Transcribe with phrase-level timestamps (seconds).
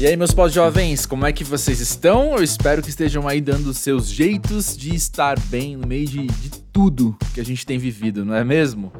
[0.00, 2.34] E aí, meus pós-jovens, como é que vocês estão?
[2.34, 6.48] Eu espero que estejam aí dando seus jeitos de estar bem no meio de, de
[6.72, 8.90] tudo que a gente tem vivido, não é mesmo?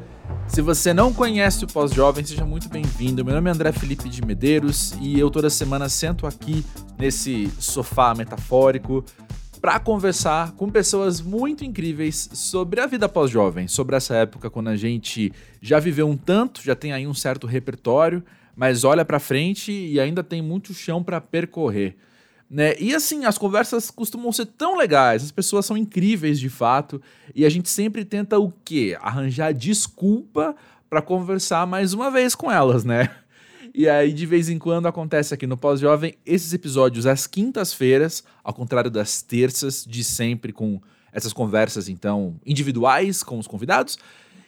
[0.47, 3.25] Se você não conhece o Pós-Jovem, seja muito bem-vindo.
[3.25, 6.63] Meu nome é André Felipe de Medeiros e eu toda semana sento aqui
[6.99, 9.03] nesse sofá metafórico
[9.59, 14.75] para conversar com pessoas muito incríveis sobre a vida pós-jovem, sobre essa época quando a
[14.75, 18.23] gente já viveu um tanto, já tem aí um certo repertório
[18.55, 21.95] mas olha para frente e ainda tem muito chão para percorrer.
[22.49, 22.75] Né?
[22.79, 27.01] E assim, as conversas costumam ser tão legais, as pessoas são incríveis de fato,
[27.33, 28.97] e a gente sempre tenta o quê?
[28.99, 30.53] Arranjar desculpa
[30.89, 33.09] para conversar mais uma vez com elas, né?
[33.73, 38.53] E aí, de vez em quando, acontece aqui no Pós-Jovem esses episódios às quintas-feiras, ao
[38.53, 40.81] contrário das terças, de sempre, com
[41.13, 43.97] essas conversas, então, individuais com os convidados.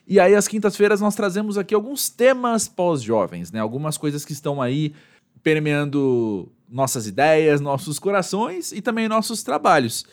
[0.08, 3.60] E aí, às quintas-feiras, nós trazemos aqui alguns temas pós-jovens, né?
[3.60, 4.94] Algumas coisas que estão aí
[5.42, 10.06] permeando nossas ideias, nossos corações e também nossos trabalhos.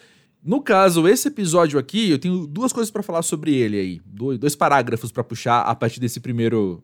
[0.42, 4.00] No caso, esse episódio aqui, eu tenho duas coisas para falar sobre ele aí.
[4.06, 6.82] Dois, parágrafos para puxar a partir desse primeiro.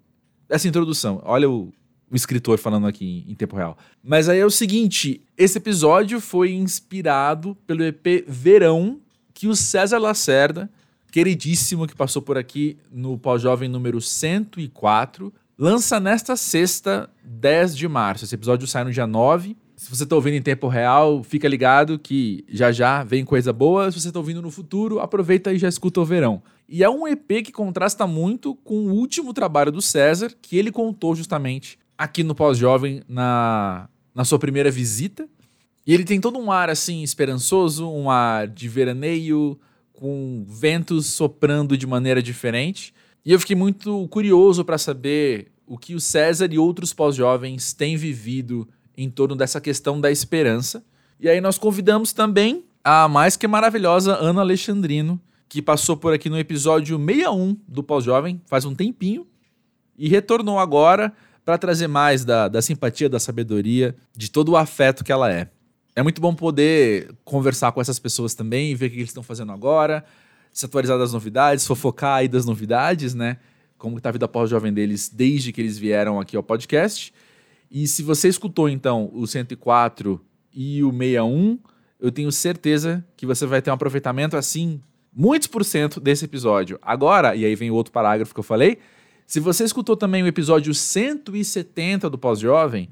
[0.48, 1.22] dessa introdução.
[1.24, 1.72] Olha o,
[2.10, 3.78] o escritor falando aqui em, em tempo real.
[4.02, 9.00] Mas aí é o seguinte: esse episódio foi inspirado pelo EP Verão,
[9.32, 10.70] que o César Lacerda
[11.10, 15.32] queridíssimo que passou por aqui no Pós-Jovem número 104.
[15.58, 18.24] Lança nesta sexta, 10 de março.
[18.24, 19.56] Esse episódio sai no dia 9.
[19.76, 23.90] Se você está ouvindo em tempo real, fica ligado que já já vem coisa boa.
[23.90, 26.42] Se você está ouvindo no futuro, aproveita e já escuta o verão.
[26.68, 30.72] E é um EP que contrasta muito com o último trabalho do César, que ele
[30.72, 35.28] contou justamente aqui no Pós-Jovem, na, na sua primeira visita.
[35.86, 39.58] E ele tem todo um ar assim esperançoso, um ar de veraneio,
[39.96, 42.94] com ventos soprando de maneira diferente.
[43.24, 47.96] E eu fiquei muito curioso para saber o que o César e outros pós-jovens têm
[47.96, 50.84] vivido em torno dessa questão da esperança.
[51.18, 56.30] E aí nós convidamos também a mais que maravilhosa Ana Alexandrino, que passou por aqui
[56.30, 59.26] no episódio 61 do Pós-Jovem, faz um tempinho,
[59.98, 61.12] e retornou agora
[61.44, 65.48] para trazer mais da, da simpatia, da sabedoria, de todo o afeto que ela é
[65.96, 69.50] é muito bom poder conversar com essas pessoas também, ver o que eles estão fazendo
[69.50, 70.04] agora,
[70.52, 73.38] se atualizar das novidades, fofocar aí das novidades, né?
[73.78, 77.14] Como está a vida pós-jovem deles desde que eles vieram aqui ao podcast.
[77.70, 80.20] E se você escutou, então, o 104
[80.52, 81.58] e o 61,
[81.98, 84.82] eu tenho certeza que você vai ter um aproveitamento, assim,
[85.14, 86.78] muitos por cento desse episódio.
[86.82, 88.78] Agora, e aí vem o outro parágrafo que eu falei,
[89.26, 92.90] se você escutou também o episódio 170 do Pós-Jovem,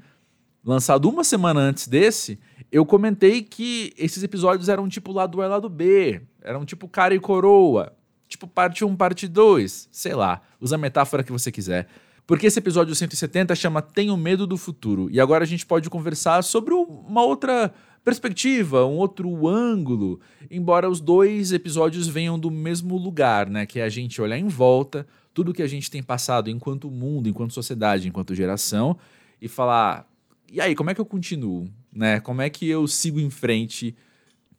[0.65, 2.39] lançado uma semana antes desse,
[2.71, 7.13] eu comentei que esses episódios eram tipo lado A e lado B, eram tipo cara
[7.13, 7.93] e coroa,
[8.27, 11.87] tipo parte 1, parte 2, sei lá, usa a metáfora que você quiser.
[12.27, 15.07] Porque esse episódio 170 chama Tenho Medo do Futuro.
[15.11, 17.71] E agora a gente pode conversar sobre uma outra
[18.03, 23.67] perspectiva, um outro ângulo, embora os dois episódios venham do mesmo lugar, né?
[23.67, 25.05] Que é a gente olhar em volta,
[25.35, 28.97] tudo que a gente tem passado enquanto mundo, enquanto sociedade, enquanto geração,
[29.39, 30.07] e falar:
[30.51, 31.69] e aí, como é que eu continuo?
[31.91, 32.19] Né?
[32.19, 33.95] Como é que eu sigo em frente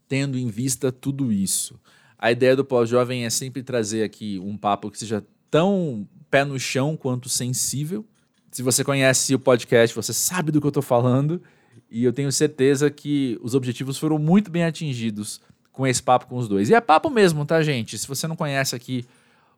[0.09, 1.81] tendo em vista tudo isso?
[2.19, 6.59] A ideia do pós-jovem é sempre trazer aqui um papo que seja tão pé no
[6.59, 8.05] chão quanto sensível.
[8.51, 11.43] Se você conhece o podcast, você sabe do que eu estou falando.
[11.91, 16.37] E eu tenho certeza que os objetivos foram muito bem atingidos com esse papo com
[16.37, 16.71] os dois.
[16.71, 17.99] E é papo mesmo, tá, gente?
[17.99, 19.05] Se você não conhece aqui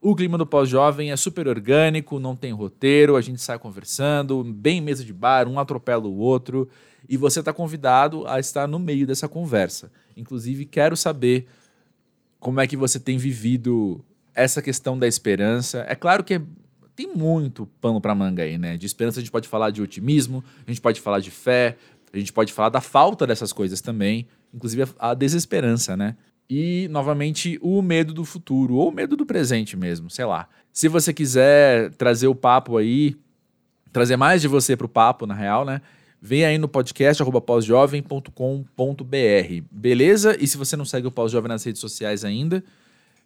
[0.01, 4.81] o clima do pós-jovem é super orgânico, não tem roteiro, a gente sai conversando, bem
[4.81, 6.69] mesa de bar, um atropela o outro,
[7.09, 9.91] e você está convidado a estar no meio dessa conversa.
[10.17, 11.47] Inclusive, quero saber
[12.39, 14.05] como é que você tem vivido
[14.35, 15.85] essa questão da esperança.
[15.89, 16.41] É claro que
[16.95, 18.77] tem muito pano para manga aí, né?
[18.77, 21.77] De esperança a gente pode falar de otimismo, a gente pode falar de fé,
[22.13, 26.17] a gente pode falar da falta dessas coisas também, inclusive a desesperança, né?
[26.49, 30.49] E, novamente, o medo do futuro, ou o medo do presente mesmo, sei lá.
[30.73, 33.17] Se você quiser trazer o papo aí,
[33.93, 35.83] trazer mais de você para o papo, na real, né?
[36.21, 38.35] Vem aí no podcast pósjovem.com.br,
[39.71, 40.37] beleza?
[40.41, 42.65] E se você não segue o Pós-Jovem nas redes sociais ainda,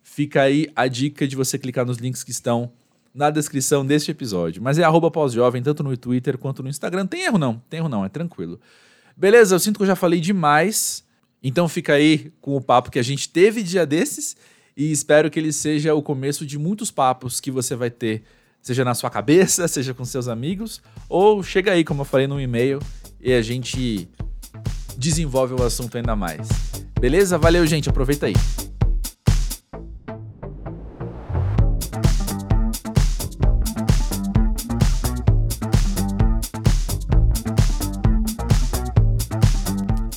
[0.02, 2.70] fica aí a dica de você clicar nos links que estão
[3.14, 4.62] na descrição deste episódio.
[4.62, 7.06] Mas é arroba pós-jovem, tanto no Twitter quanto no Instagram.
[7.06, 8.60] Tem erro não, tem erro não, é tranquilo.
[9.16, 11.04] Beleza, eu sinto que eu já falei demais.
[11.42, 14.36] Então fica aí com o papo que a gente teve dia desses
[14.76, 18.22] e espero que ele seja o começo de muitos papos que você vai ter,
[18.60, 22.40] seja na sua cabeça, seja com seus amigos, ou chega aí, como eu falei no
[22.40, 22.78] e-mail,
[23.20, 24.08] e a gente
[24.96, 26.48] desenvolve o assunto ainda mais.
[27.00, 27.36] Beleza?
[27.36, 27.88] Valeu, gente.
[27.88, 28.34] Aproveita aí.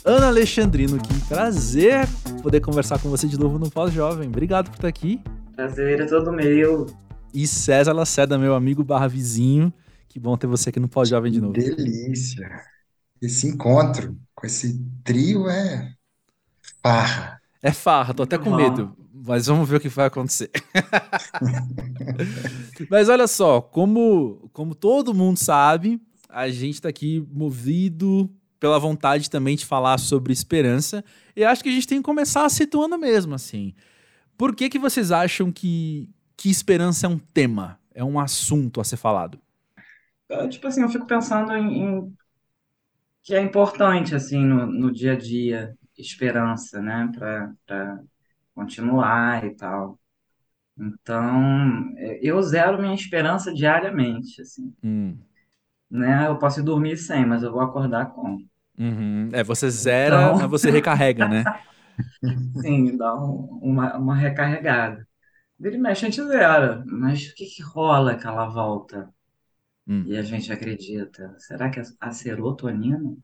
[0.05, 0.99] Alexandrino.
[0.99, 2.07] Que prazer
[2.43, 4.27] poder conversar com você de novo no Pós-Jovem.
[4.27, 5.19] Obrigado por estar aqui.
[5.55, 6.85] Prazer é todo meu.
[7.33, 9.73] E César Lacerda, meu amigo barra vizinho.
[10.07, 11.53] Que bom ter você aqui no Pós-Jovem de novo.
[11.53, 12.47] Delícia.
[13.19, 15.91] Esse encontro com esse trio é
[16.83, 17.41] farra.
[17.63, 18.95] É farra, tô até com medo.
[19.11, 20.51] Mas vamos ver o que vai acontecer.
[22.91, 25.99] mas olha só, como, como todo mundo sabe,
[26.29, 28.29] a gente está aqui movido
[28.59, 31.03] pela vontade também de falar sobre esperança.
[31.35, 33.73] E acho que a gente tem que começar situando mesmo, assim.
[34.37, 38.83] Por que, que vocês acham que, que esperança é um tema, é um assunto a
[38.83, 39.39] ser falado?
[40.27, 42.13] Eu, tipo assim, eu fico pensando em, em,
[43.23, 47.09] que é importante, assim, no, no dia a dia, esperança, né?
[47.13, 47.99] Para
[48.53, 49.99] continuar e tal.
[50.77, 54.73] Então, é, eu zero minha esperança diariamente, assim.
[54.83, 55.17] Hum.
[55.89, 56.27] Né?
[56.27, 58.37] Eu posso dormir sem, mas eu vou acordar com.
[58.77, 59.29] Uhum.
[59.31, 60.37] É, você zera, então...
[60.39, 61.43] mas você recarrega, né?
[62.61, 65.07] Sim, dá um, uma, uma recarregada.
[65.59, 69.09] Ele mexe, a gente zera, mas o que, que rola aquela volta?
[69.87, 70.03] Hum.
[70.07, 71.33] E a gente acredita.
[71.39, 73.15] Será que é a serotonina?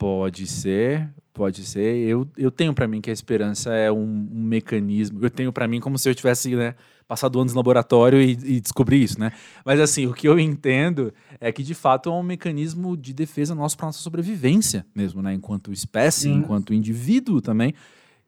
[0.00, 1.94] Pode ser, pode ser.
[2.08, 4.00] Eu, eu tenho para mim que a esperança é um,
[4.32, 5.18] um mecanismo.
[5.22, 6.74] Eu tenho para mim como se eu tivesse né,
[7.06, 9.30] passado anos no laboratório e, e descobri isso, né?
[9.62, 13.54] Mas assim, o que eu entendo é que de fato é um mecanismo de defesa
[13.54, 15.34] nosso para nossa sobrevivência mesmo, né?
[15.34, 16.36] Enquanto espécie, Sim.
[16.36, 17.74] enquanto indivíduo também,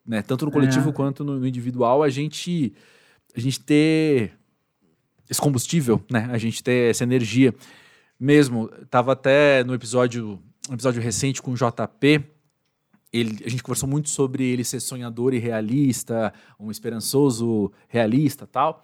[0.06, 0.20] né?
[0.20, 0.92] Tanto no coletivo é.
[0.92, 2.74] quanto no, no individual, a gente
[3.34, 4.34] a gente ter
[5.26, 6.28] esse combustível, né?
[6.30, 7.54] A gente ter essa energia
[8.20, 8.68] mesmo.
[8.90, 12.24] Tava até no episódio um episódio recente com o JP,
[13.12, 18.82] ele, a gente conversou muito sobre ele ser sonhador e realista, um esperançoso realista tal.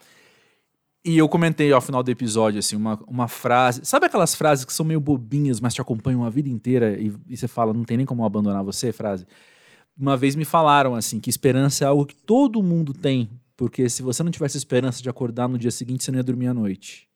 [1.04, 3.80] E eu comentei ao final do episódio, assim, uma, uma frase.
[3.84, 7.36] Sabe aquelas frases que são meio bobinhas, mas te acompanham a vida inteira e, e
[7.36, 9.26] você fala, não tem nem como abandonar você, frase?
[9.96, 14.02] Uma vez me falaram, assim, que esperança é algo que todo mundo tem, porque se
[14.02, 17.07] você não tivesse esperança de acordar no dia seguinte, você não ia dormir à noite.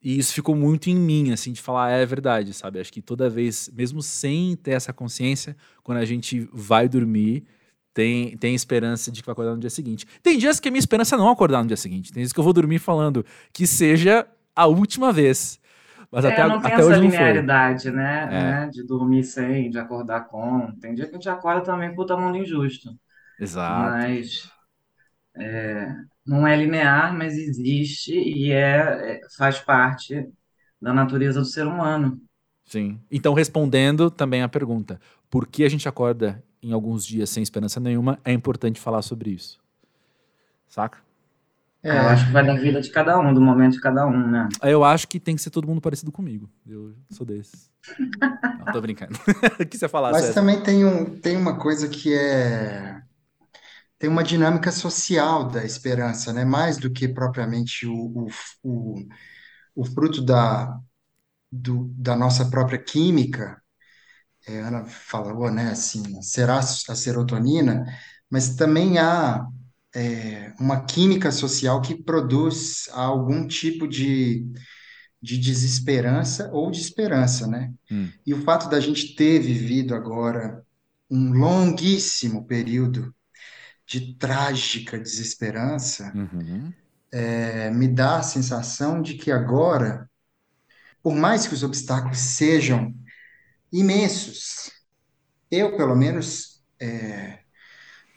[0.00, 2.78] E isso ficou muito em mim, assim, de falar, é verdade, sabe?
[2.78, 7.44] Acho que toda vez, mesmo sem ter essa consciência, quando a gente vai dormir,
[7.92, 10.06] tem, tem esperança de que vai acordar no dia seguinte.
[10.22, 12.12] Tem dias que a minha esperança é não acordar no dia seguinte.
[12.12, 14.24] Tem dias que eu vou dormir falando que seja
[14.54, 15.58] a última vez.
[16.10, 18.22] Mas é, até, não tem até essa linearidade, né?
[18.24, 18.28] É.
[18.30, 18.70] né?
[18.72, 20.72] De dormir sem, de acordar com.
[20.80, 22.90] Tem dia que a gente acorda também, puta mundo injusto.
[23.38, 23.90] Exato.
[23.90, 24.50] Mas
[25.36, 25.92] é,
[26.28, 30.28] não é linear, mas existe e é, é, faz parte
[30.80, 32.20] da natureza do ser humano.
[32.66, 33.00] Sim.
[33.10, 37.80] Então, respondendo também a pergunta, por que a gente acorda em alguns dias sem esperança
[37.80, 39.58] nenhuma, é importante falar sobre isso.
[40.68, 40.98] Saca?
[41.82, 44.30] É, eu acho que vai da vida de cada um, do momento de cada um,
[44.30, 44.48] né?
[44.62, 46.50] Eu acho que tem que ser todo mundo parecido comigo.
[46.66, 47.70] Eu sou desses.
[48.58, 49.18] Não, tô brincando.
[49.58, 50.34] o que você falar, Mas César?
[50.34, 53.00] também tem, um, tem uma coisa que é
[53.98, 56.44] tem uma dinâmica social da esperança, né?
[56.44, 58.28] Mais do que propriamente o,
[58.62, 58.96] o,
[59.74, 60.78] o, fruto da,
[61.50, 63.60] do, da nossa própria química.
[64.46, 65.70] É, Ana falou, né?
[65.70, 67.84] Assim, será a serotonina,
[68.30, 69.44] mas também há
[69.94, 74.46] é, uma química social que produz algum tipo de,
[75.20, 77.72] de desesperança ou de esperança, né?
[77.90, 78.08] Hum.
[78.24, 80.64] E o fato da gente ter vivido agora
[81.10, 83.12] um longuíssimo período
[83.88, 86.70] de trágica desesperança, uhum.
[87.10, 90.08] é, me dá a sensação de que agora,
[91.02, 92.94] por mais que os obstáculos sejam
[93.72, 94.70] imensos,
[95.50, 97.38] eu, pelo menos, é,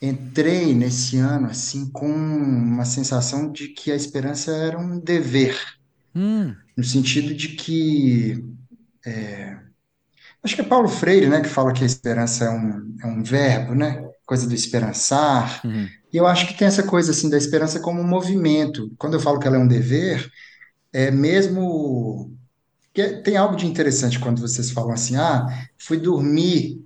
[0.01, 5.57] entrei nesse ano assim com uma sensação de que a esperança era um dever,
[6.13, 6.53] hum.
[6.75, 8.43] no sentido de que
[9.05, 9.57] é,
[10.43, 13.23] acho que é Paulo Freire, né, que fala que a esperança é um, é um
[13.23, 14.10] verbo, né?
[14.25, 15.61] Coisa do esperançar.
[15.65, 15.87] Uhum.
[16.11, 18.91] E eu acho que tem essa coisa assim da esperança como um movimento.
[18.97, 20.29] Quando eu falo que ela é um dever,
[20.91, 22.35] é mesmo
[22.93, 25.45] que tem algo de interessante quando vocês falam assim: "Ah,
[25.77, 26.83] fui dormir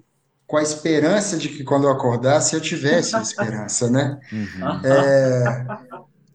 [0.48, 4.20] com a esperança de que quando eu acordasse eu tivesse a esperança", né?
[4.32, 4.86] Uhum.
[4.86, 5.66] É...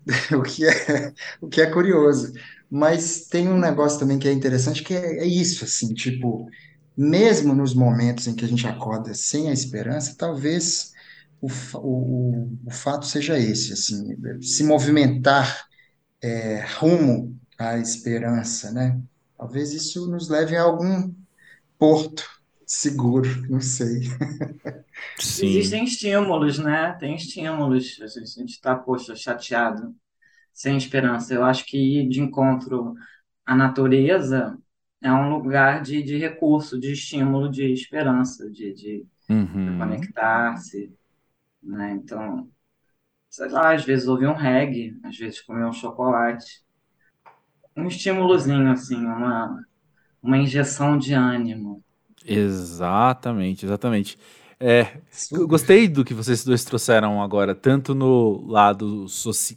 [0.35, 2.33] o que é o que é curioso.
[2.71, 6.49] Mas tem um negócio também que é interessante que é, é isso assim, tipo,
[6.97, 10.90] mesmo nos momentos em que a gente acorda sem a esperança, talvez
[11.41, 15.67] o, o, o fato seja esse, assim, se movimentar
[16.23, 19.01] é, rumo à esperança, né?
[19.39, 21.15] Talvez isso nos leve a algum
[21.79, 22.25] porto
[22.67, 24.03] seguro, não sei.
[25.19, 25.47] Sim.
[25.47, 26.93] Existem estímulos, né?
[26.95, 27.99] Tem estímulos.
[28.03, 29.95] A gente está, poxa, chateado,
[30.55, 31.35] sem esperança.
[31.35, 32.95] Eu acho que ir de encontro
[33.47, 34.59] à natureza
[35.03, 39.51] é um lugar de, de recurso, de estímulo, de esperança, de, de, Uhum.
[39.65, 40.95] de conectar-se,
[41.63, 41.93] né?
[41.93, 42.49] Então,
[43.29, 46.63] sei lá, às vezes ouvir um reggae, às vezes comer um chocolate,
[47.77, 49.65] um estímulozinho, assim, uma,
[50.23, 51.83] uma injeção de ânimo.
[52.25, 54.19] Exatamente, exatamente.
[54.63, 54.99] É,
[55.49, 59.07] gostei do que vocês dois trouxeram agora, tanto no lado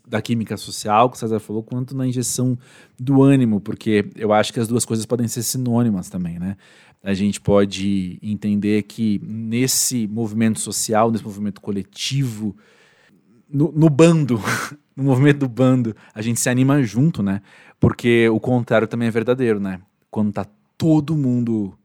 [0.08, 2.58] da química social, que o César falou, quanto na injeção
[2.98, 6.56] do ânimo, porque eu acho que as duas coisas podem ser sinônimas também, né?
[7.04, 12.56] A gente pode entender que nesse movimento social, nesse movimento coletivo,
[13.50, 14.40] no, no bando,
[14.96, 17.42] no movimento do bando, a gente se anima junto, né?
[17.80, 19.82] Porque o contrário também é verdadeiro, né?
[20.10, 20.46] Quando tá
[20.78, 21.78] todo mundo.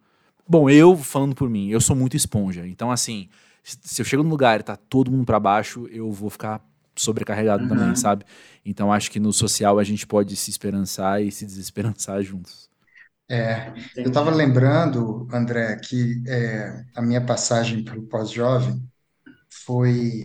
[0.49, 2.67] Bom, eu falando por mim, eu sou muito esponja.
[2.67, 3.29] Então, assim,
[3.63, 6.65] se eu chego num lugar e tá todo mundo pra baixo, eu vou ficar
[6.97, 7.69] sobrecarregado Uhum.
[7.69, 8.25] também, sabe?
[8.65, 12.68] Então, acho que no social a gente pode se esperançar e se desesperançar juntos.
[13.31, 18.83] É, eu estava lembrando, André, que é, a minha passagem para o pós-jovem
[19.51, 20.25] foi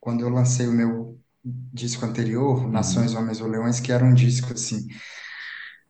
[0.00, 4.52] quando eu lancei o meu disco anterior, Nações, Homens ou Leões, que era um disco
[4.52, 4.86] assim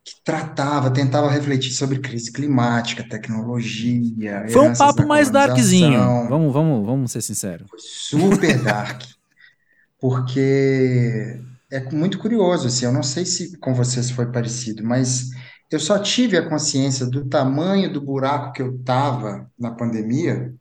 [0.04, 6.28] que tratava, tentava refletir sobre crise climática, tecnologia, Foi um papo mais darkzinho.
[6.28, 7.66] Vamos, vamos, vamos ser sinceros.
[7.70, 9.02] Foi super dark,
[9.98, 15.30] porque é muito curioso, assim, eu não sei se com vocês foi parecido, mas
[15.74, 20.54] eu só tive a consciência do tamanho do buraco que eu estava na pandemia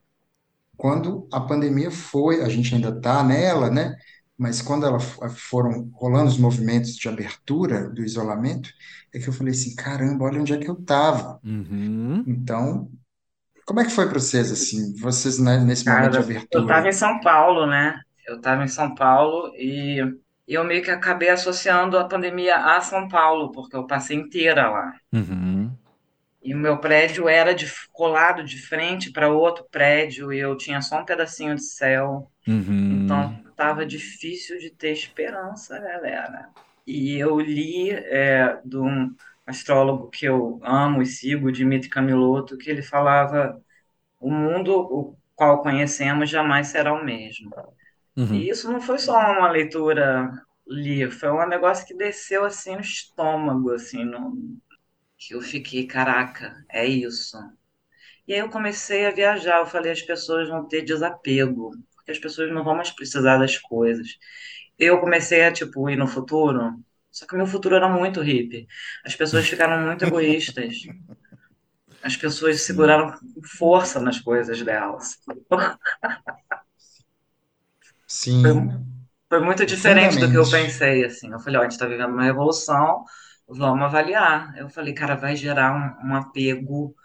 [0.76, 3.96] quando a pandemia foi, a gente ainda está nela, né?
[4.38, 8.70] Mas quando ela foram rolando os movimentos de abertura do isolamento,
[9.14, 11.40] é que eu falei assim, caramba, olha onde é que eu estava.
[11.44, 12.24] Uhum.
[12.28, 12.90] Então,
[13.66, 16.68] como é que foi para vocês, assim, vocês né, nesse momento de Cara, eu abertura?
[16.68, 18.02] tava em São Paulo, né?
[18.28, 20.02] Eu tava em São Paulo e
[20.48, 24.94] eu meio que acabei associando a pandemia a São Paulo, porque eu passei inteira lá.
[25.12, 25.72] Uhum.
[26.44, 30.82] E o meu prédio era de, colado de frente para outro prédio e eu tinha
[30.82, 32.30] só um pedacinho de céu.
[32.46, 33.04] Uhum.
[33.04, 36.50] Então tava difícil de ter esperança, galera.
[36.86, 42.70] E eu li é, de um astrólogo que eu amo e sigo, Dmitry Camiloto, que
[42.70, 43.62] ele falava:
[44.20, 47.50] o mundo o qual conhecemos jamais será o mesmo.
[48.16, 48.36] Uhum.
[48.36, 50.32] E isso não foi só uma leitura
[50.68, 54.58] livre, foi um negócio que desceu assim no estômago, assim, no...
[55.18, 57.38] que eu fiquei, caraca, é isso.
[58.28, 62.20] E aí eu comecei a viajar, eu falei, as pessoas vão ter desapego, porque as
[62.20, 64.18] pessoas não vão mais precisar das coisas.
[64.80, 66.74] Eu comecei a, tipo, ir no futuro,
[67.12, 68.68] só que o meu futuro era muito hippie.
[69.06, 70.76] As pessoas ficaram muito egoístas.
[72.04, 73.18] As pessoas seguraram
[73.58, 75.18] força nas coisas delas.
[78.18, 78.70] Sim,
[79.30, 81.32] Foi muito diferente do que eu pensei, assim.
[81.32, 83.04] Eu falei, ó, a gente está vivendo uma revolução,
[83.48, 84.56] vamos avaliar.
[84.58, 85.74] Eu falei, cara, vai gerar
[86.06, 86.96] um, um apego,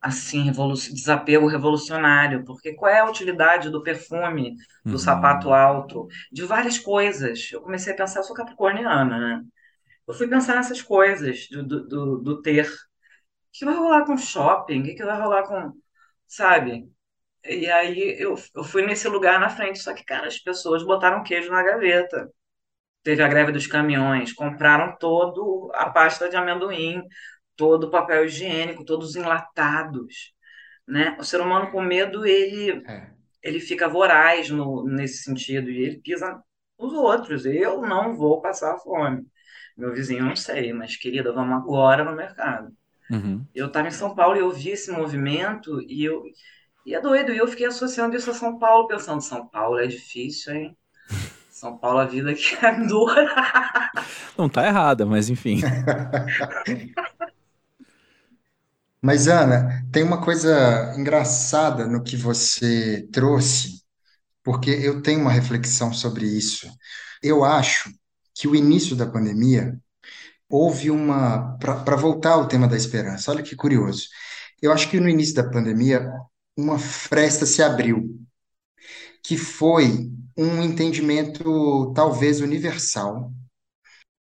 [0.00, 4.56] assim, revolu desapego revolucionário, porque qual é a utilidade do perfume,
[4.88, 4.98] do Uhum.
[4.98, 7.50] sapato alto, de várias coisas?
[7.52, 9.44] Eu comecei a pensar, eu sou capricorniana, né?
[10.08, 12.66] Eu fui pensar nessas coisas do, do, do, ter.
[12.66, 12.70] O
[13.52, 14.80] que vai rolar com shopping?
[14.82, 15.72] O que vai rolar com,
[16.28, 16.90] sabe?
[17.44, 21.22] E aí eu, eu fui nesse lugar na frente, só que, cara, as pessoas botaram
[21.22, 22.30] queijo na gaveta.
[23.02, 27.02] Teve a greve dos caminhões, compraram todo a pasta de amendoim,
[27.56, 30.34] todo o papel higiênico, todos enlatados,
[30.86, 31.16] né?
[31.18, 33.10] O ser humano com medo, ele, é.
[33.42, 36.42] ele fica voraz no, nesse sentido, e ele pisa
[36.78, 37.46] nos outros.
[37.46, 39.26] Eu não vou passar fome.
[39.76, 42.70] Meu vizinho, não sei, mas querida, vamos agora no mercado.
[43.10, 43.44] Uhum.
[43.54, 46.22] Eu estava em São Paulo e eu vi esse movimento e eu
[46.84, 49.86] e é doido, e eu fiquei associando isso a São Paulo, pensando, São Paulo é
[49.86, 50.76] difícil, hein?
[51.50, 53.26] São Paulo, a vida que é dura.
[54.38, 55.60] Não tá errada, mas enfim.
[59.02, 63.82] Mas, Ana, tem uma coisa engraçada no que você trouxe,
[64.44, 66.68] porque eu tenho uma reflexão sobre isso.
[67.22, 67.90] Eu acho
[68.34, 69.78] que o início da pandemia
[70.48, 71.56] houve uma.
[71.58, 74.08] Para voltar ao tema da esperança, olha que curioso.
[74.60, 76.10] Eu acho que no início da pandemia,
[76.56, 78.18] uma fresta se abriu,
[79.22, 83.32] que foi um entendimento talvez universal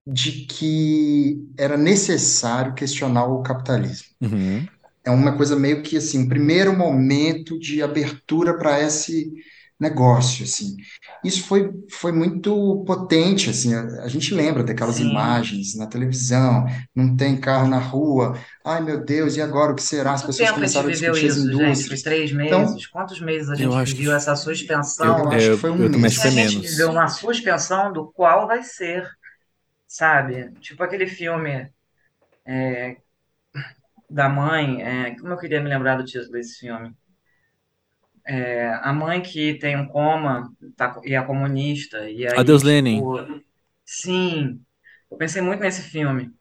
[0.07, 4.07] de que era necessário questionar o capitalismo.
[4.21, 4.67] Uhum.
[5.03, 9.31] É uma coisa meio que assim, primeiro momento de abertura para esse
[9.79, 10.75] negócio, assim.
[11.23, 13.73] Isso foi, foi muito potente, assim.
[13.73, 15.01] A, a gente lembra daquelas Sim.
[15.01, 16.65] imagens na televisão,
[16.95, 18.37] não tem carro na rua.
[18.63, 20.13] Ai, meu Deus, e agora o que será?
[20.13, 22.01] As Quanto pessoas tempo a gente começaram a viveu discutir as isso, gente?
[22.01, 22.87] Três Então, meses?
[22.87, 24.35] Quantos meses a Eu gente acho que viveu essa
[25.01, 25.29] eu suspensão?
[25.29, 26.25] acho eu, que foi um eu acho mês.
[26.25, 26.61] a gente menos.
[26.61, 29.09] viveu uma suspensão do qual vai ser,
[29.87, 30.51] sabe?
[30.61, 31.71] Tipo aquele filme,
[34.09, 36.95] da mãe, é, como eu queria me lembrar do título desse filme?
[38.27, 42.09] É, a mãe que tem um coma tá, e é comunista.
[42.09, 43.01] E aí, Adeus, tipo, Lenin.
[43.85, 44.59] Sim,
[45.11, 46.33] eu pensei muito nesse filme.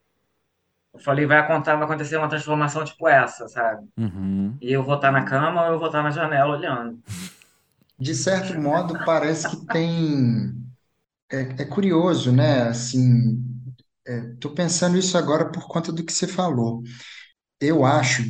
[0.95, 3.87] Eu falei, vai, acontecer, vai acontecer uma transformação tipo essa, sabe?
[3.99, 4.57] Uhum.
[4.61, 7.01] E eu vou estar na cama ou eu vou estar na janela olhando.
[7.99, 10.55] De certo modo, parece que tem.
[11.31, 12.69] É, é curioso, né?
[12.69, 13.43] Assim,
[14.35, 16.83] estou pensando isso agora por conta do que você falou.
[17.61, 18.23] Eu acho,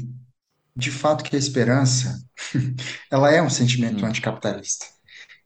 [0.77, 2.19] de fato, que a esperança,
[3.11, 4.07] ela é um sentimento Hum.
[4.07, 4.87] anticapitalista.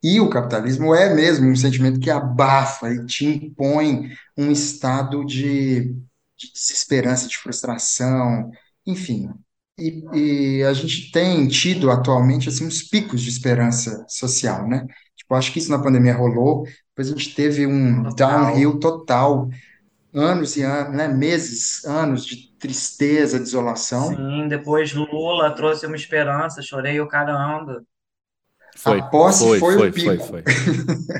[0.02, 5.86] E o capitalismo é mesmo um sentimento que abafa e te impõe um estado de,
[6.36, 8.50] de desesperança, de frustração,
[8.86, 9.28] enfim.
[9.78, 14.86] E, e a gente tem tido atualmente assim uns picos de esperança social, né?
[15.16, 19.48] Tipo, acho que isso na pandemia rolou, depois a gente teve um downhill total,
[20.18, 21.08] anos e anos, né?
[21.08, 24.16] Meses, anos de tristeza, desolação.
[24.16, 27.84] Sim, depois Lula trouxe uma esperança, chorei o caramba.
[28.76, 30.00] Foi, A posse foi, foi o foi, pico.
[30.02, 30.42] foi, foi.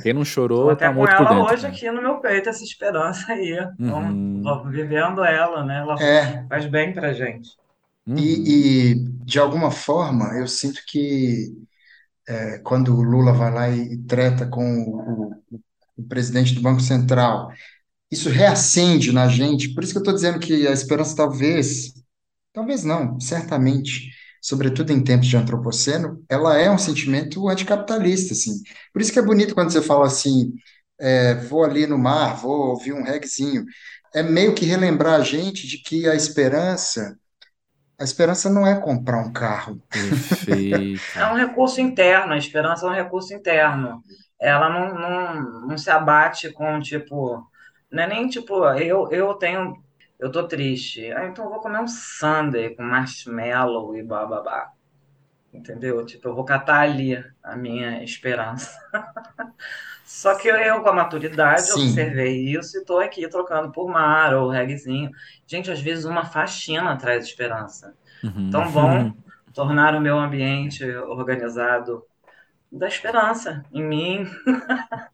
[0.02, 1.54] Quem não chorou até tá com morto por ela dentro.
[1.54, 1.68] hoje né?
[1.68, 3.52] aqui no meu peito, essa esperança aí.
[3.78, 3.90] Uhum.
[3.90, 5.78] Vamos, vamos vivendo ela, né?
[5.80, 7.50] Ela É, faz bem pra gente.
[8.06, 8.16] Uhum.
[8.16, 11.54] E, e, de alguma forma, eu sinto que
[12.28, 15.60] é, quando o Lula vai lá e, e treta com o, o-
[15.98, 17.50] o presidente do Banco Central,
[18.10, 19.74] isso reacende na gente.
[19.74, 21.92] Por isso que eu estou dizendo que a esperança talvez,
[22.52, 24.10] talvez não, certamente,
[24.40, 28.62] sobretudo em tempos de antropoceno, ela é um sentimento anticapitalista, assim.
[28.92, 30.52] Por isso que é bonito quando você fala assim,
[31.00, 33.64] é, vou ali no mar, vou ouvir um reguezinho.
[34.14, 37.16] É meio que relembrar a gente de que a esperança
[37.98, 39.82] a esperança não é comprar um carro.
[39.90, 41.02] Perfeito.
[41.16, 44.00] É um recurso interno, a esperança é um recurso interno.
[44.40, 47.44] Ela não, não, não se abate com, tipo,
[47.90, 49.82] não é nem tipo, eu, eu tenho,
[50.18, 54.72] eu tô triste, ah, então eu vou comer um sundae com marshmallow e bababá.
[55.52, 56.04] Entendeu?
[56.04, 58.70] Tipo, eu vou catar ali a minha esperança.
[60.04, 61.82] Só que eu, com a maturidade, Sim.
[61.82, 65.10] observei isso e tô aqui trocando por mar ou reguezinho.
[65.46, 67.94] Gente, às vezes uma faxina traz esperança.
[68.22, 68.50] Uhum.
[68.50, 69.12] Tão bom
[69.52, 72.04] tornar o meu ambiente organizado
[72.70, 74.26] da esperança em mim,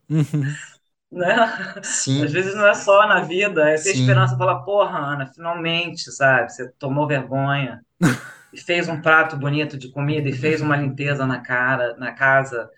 [0.08, 0.58] Uhum.
[1.14, 1.74] Né?
[1.82, 4.00] Sim, Às vezes não é só na vida, é ter Sim.
[4.00, 6.52] esperança, falar, porra, Ana, finalmente, sabe?
[6.52, 7.84] Você tomou vergonha
[8.52, 12.68] e fez um prato bonito de comida e fez uma limpeza na cara, na casa,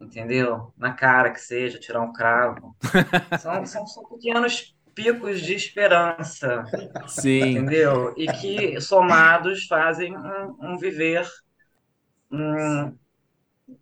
[0.00, 0.72] entendeu?
[0.76, 2.76] Na cara que seja, tirar um cravo.
[3.40, 6.64] São, são, são pequenos picos de esperança,
[7.08, 7.50] Sim.
[7.50, 8.14] entendeu?
[8.16, 11.26] E que somados fazem um, um viver
[12.30, 12.96] um,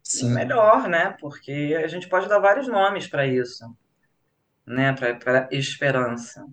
[0.03, 0.31] sim.
[0.33, 1.16] melhor, né?
[1.20, 3.64] Porque a gente pode dar vários nomes para isso,
[4.66, 4.92] né?
[4.92, 6.44] Para esperança.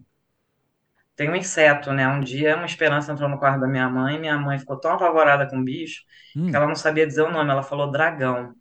[1.15, 2.07] Tem um inseto, né?
[2.07, 5.47] Um dia uma esperança entrou no quarto da minha mãe, minha mãe ficou tão apavorada
[5.47, 6.03] com o bicho
[6.35, 6.49] Hum.
[6.49, 8.53] que ela não sabia dizer o nome, ela falou dragão.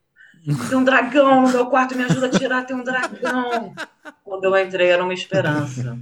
[0.69, 3.75] Tem um dragão no meu quarto, me ajuda a tirar, tem um dragão.
[4.25, 5.99] Quando eu entrei era uma esperança.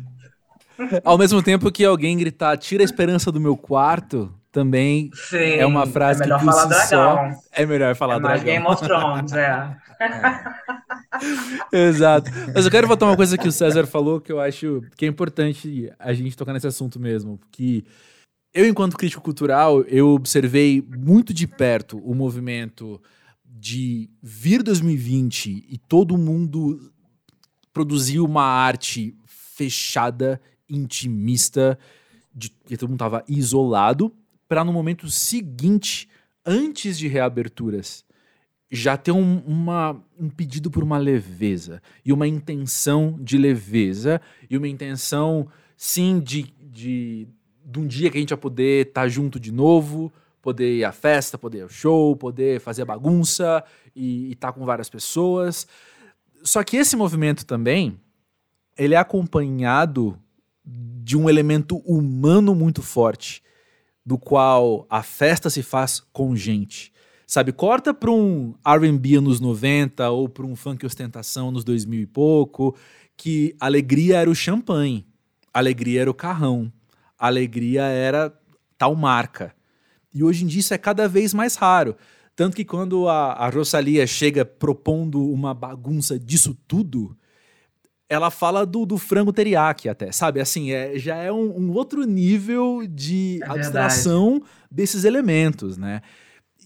[1.05, 5.67] Ao mesmo tempo que alguém gritar, tira a esperança do meu quarto, também Sim, É
[5.67, 7.41] uma frase é melhor que por falar si só dragão.
[7.53, 8.45] é melhor falar É dragão.
[8.45, 9.77] Game of Thrones, é.
[11.73, 12.31] Exato.
[12.55, 15.09] Mas eu quero voltar uma coisa que o César falou que eu acho que é
[15.09, 17.39] importante a gente tocar nesse assunto mesmo.
[17.51, 17.85] Que
[18.55, 23.01] eu, enquanto crítico cultural, eu observei muito de perto o movimento
[23.45, 26.93] de vir 2020 e todo mundo
[27.73, 31.79] produzir uma arte fechada, intimista,
[32.35, 34.13] de que todo mundo estava isolado,
[34.49, 36.09] para no momento seguinte,
[36.45, 38.05] antes de reaberturas,
[38.71, 44.57] já ter um, uma- um pedido por uma leveza e uma intenção de leveza e
[44.57, 47.29] uma intenção, sim, de, de,
[47.65, 50.93] de um dia que a gente vai poder estar junto de novo, poder ir à
[50.93, 55.67] festa, poder ir ao show, poder fazer bagunça e estar com várias pessoas.
[56.43, 57.99] Só que esse movimento também,
[58.77, 60.19] ele é acompanhado
[60.65, 63.43] de um elemento humano muito forte,
[64.07, 66.93] do qual a festa se faz com gente.
[67.27, 72.07] Sabe, corta para um R&B nos 90 ou para um funk ostentação nos 2000 e
[72.07, 72.77] pouco,
[73.17, 75.05] que alegria era o champanhe,
[75.53, 76.73] alegria era o carrão,
[77.19, 78.33] alegria era
[78.79, 79.53] tal marca.
[80.15, 81.97] E hoje em dia isso é cada vez mais raro.
[82.37, 87.17] Tanto que quando a, a Rosalia chega propondo uma bagunça disso tudo,
[88.09, 90.41] ela fala do, do frango teriyaki até, sabe?
[90.41, 96.03] Assim, é, já é um, um outro nível de É abstração desses elementos, né?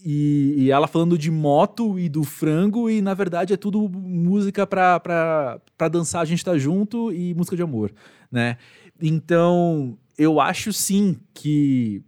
[0.03, 4.65] E, e ela falando de moto e do frango, e na verdade é tudo música
[4.65, 7.91] pra, pra, pra dançar, a gente tá junto e música de amor,
[8.31, 8.57] né?
[8.99, 12.03] Então, eu acho sim que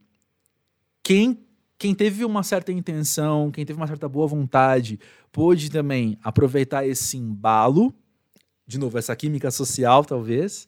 [1.04, 1.40] quem
[1.78, 4.98] quem teve uma certa intenção, quem teve uma certa boa vontade,
[5.34, 7.94] pôde também aproveitar esse embalo,
[8.66, 10.68] de novo, essa química social, talvez,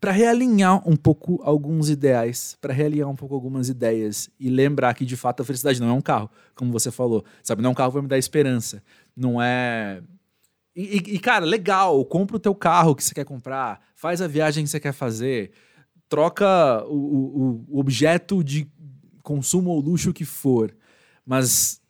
[0.00, 5.04] para realinhar um pouco alguns ideais, para realinhar um pouco algumas ideias e lembrar que
[5.04, 7.62] de fato a felicidade não é um carro, como você falou, sabe?
[7.62, 8.82] Não é um carro vai me dar esperança,
[9.16, 10.02] não é.
[10.74, 14.64] E, e, cara, legal, compra o teu carro que você quer comprar, faz a viagem
[14.64, 15.52] que você quer fazer,
[16.08, 18.70] troca o, o, o objeto de
[19.22, 20.76] consumo ou luxo que for,
[21.24, 21.80] mas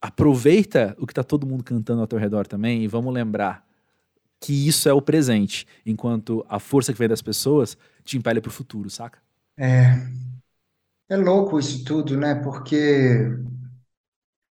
[0.00, 3.64] aproveita o que tá todo mundo cantando ao teu redor também e vamos lembrar
[4.42, 8.48] que isso é o presente, enquanto a força que vem das pessoas te impele para
[8.48, 9.20] o futuro, saca?
[9.56, 9.96] É.
[11.08, 12.34] É louco isso tudo, né?
[12.34, 12.74] Porque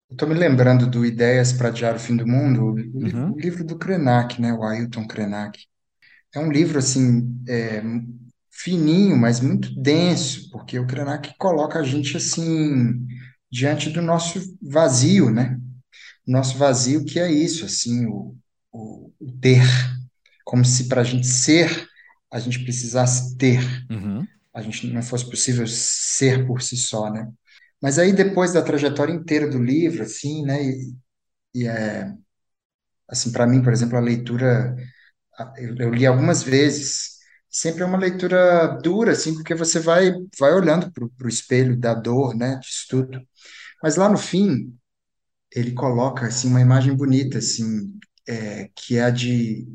[0.08, 3.32] eu tô me lembrando do Ideias para Adiar o Fim do Mundo, o, uhum.
[3.32, 4.52] o livro do Krenak, né?
[4.52, 5.66] O Ailton Krenak.
[6.32, 7.82] É um livro, assim, é,
[8.48, 13.04] fininho, mas muito denso, porque o Krenak coloca a gente assim
[13.50, 15.58] diante do nosso vazio, né?
[16.24, 18.36] Nosso vazio que é isso, assim, o,
[18.72, 19.64] o, o ter,
[20.44, 21.88] como se para a gente ser
[22.32, 24.24] a gente precisasse ter, uhum.
[24.54, 27.28] a gente não fosse possível ser por si só, né?
[27.82, 30.62] Mas aí depois da trajetória inteira do livro, assim, né?
[30.62, 30.94] E,
[31.54, 32.12] e é
[33.08, 34.76] assim para mim, por exemplo, a leitura
[35.56, 37.18] eu, eu li algumas vezes
[37.50, 41.94] sempre é uma leitura dura, assim, porque você vai, vai olhando para o espelho da
[41.94, 43.20] dor, né, disso tudo.
[43.82, 44.76] Mas lá no fim,
[45.52, 47.98] ele coloca, assim, uma imagem bonita, assim,
[48.30, 49.66] é, que é a de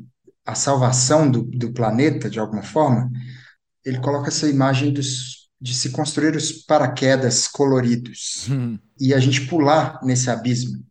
[0.44, 3.10] a salvação do, do planeta, de alguma forma.
[3.84, 8.78] Ele coloca essa imagem dos, de se construir os paraquedas coloridos hum.
[8.98, 10.84] e a gente pular nesse abismo.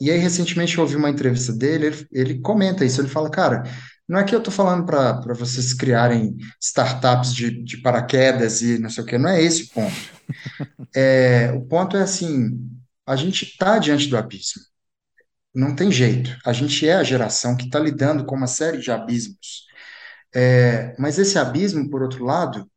[0.00, 3.64] E aí, recentemente, eu ouvi uma entrevista dele, ele, ele comenta isso, ele fala, cara,
[4.08, 8.88] não é que eu estou falando para vocês criarem startups de, de paraquedas e não
[8.88, 10.20] sei o que, não é esse o ponto.
[10.94, 12.70] É, o ponto é assim:
[13.04, 14.62] a gente está diante do abismo.
[15.54, 16.36] Não tem jeito.
[16.44, 19.66] A gente é a geração que está lidando com uma série de abismos.
[20.34, 22.70] É, mas esse abismo, por outro lado,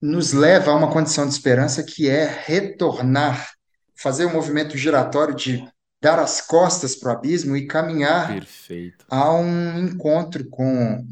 [0.00, 3.52] nos leva a uma condição de esperança que é retornar,
[3.94, 5.64] fazer o um movimento giratório de
[6.00, 9.04] dar as costas para o abismo e caminhar Perfeito.
[9.08, 11.06] a um encontro com,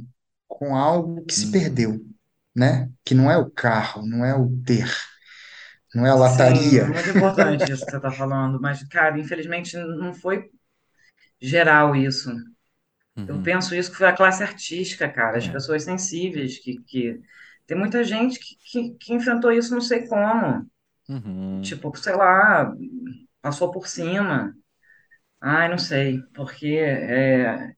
[0.49, 1.53] com algo que se hum.
[1.53, 2.05] perdeu,
[2.55, 2.91] né?
[3.05, 4.93] Que não é o carro, não é o ter,
[5.95, 6.87] não é a lataria.
[6.87, 10.51] Sim, muito importante isso que você está falando, mas, cara, infelizmente não foi
[11.41, 12.31] geral isso.
[13.17, 13.27] Uhum.
[13.27, 15.53] Eu penso isso que foi a classe artística, cara, as é.
[15.53, 17.21] pessoas sensíveis que, que...
[17.67, 20.67] Tem muita gente que, que, que enfrentou isso não sei como.
[21.09, 21.61] Uhum.
[21.63, 22.75] Tipo, sei lá,
[23.41, 24.55] passou por cima.
[25.41, 27.73] Ai, não sei, porque é...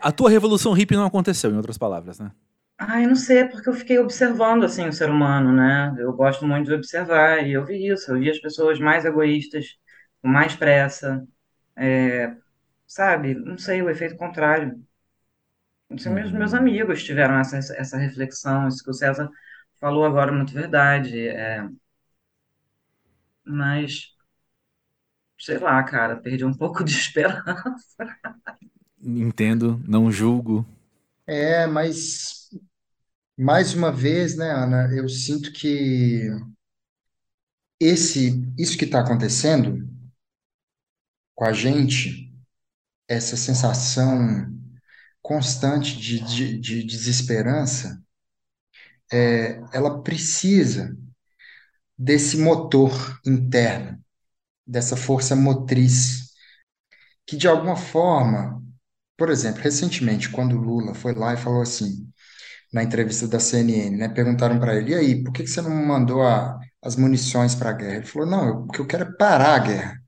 [0.00, 2.30] A tua revolução hippie não aconteceu, em outras palavras, né?
[2.78, 5.94] Ai, não sei, porque eu fiquei observando, assim, o ser humano, né?
[5.98, 9.76] Eu gosto muito de observar, e eu vi isso, eu vi as pessoas mais egoístas,
[10.22, 11.26] com mais pressa,
[11.76, 12.34] é,
[12.90, 13.34] sabe?
[13.34, 14.84] Não sei, o efeito contrário.
[15.88, 16.58] Não sei, meus, meus uhum.
[16.58, 19.30] amigos tiveram essa, essa reflexão, isso que o César
[19.80, 21.68] falou agora, muito verdade, é...
[23.44, 24.14] Mas
[25.38, 28.18] sei lá, cara, perdi um pouco de esperança.
[29.02, 30.66] Entendo, não julgo.
[31.26, 32.50] É, mas
[33.38, 36.28] mais uma vez, né, Ana, eu sinto que
[37.80, 39.88] esse, isso que está acontecendo
[41.34, 42.29] com a gente,
[43.10, 44.46] essa sensação
[45.22, 48.00] constante de, de, de desesperança,
[49.12, 50.96] é, ela precisa
[51.98, 53.98] desse motor interno
[54.66, 56.30] dessa força motriz,
[57.26, 58.62] que de alguma forma,
[59.16, 62.08] por exemplo, recentemente, quando o Lula foi lá e falou assim,
[62.72, 65.70] na entrevista da CNN, né, perguntaram para ele, e aí, por que que você não
[65.70, 67.96] mandou a, as munições para a guerra?
[67.98, 69.99] Ele falou, não, eu, o que eu quero é parar a guerra.